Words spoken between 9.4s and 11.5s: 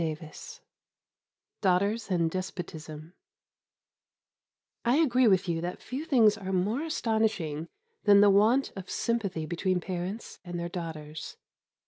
between parents and their daughters.